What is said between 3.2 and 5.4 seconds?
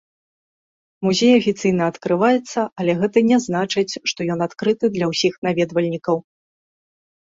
не значыць, што ён адкрыты для ўсіх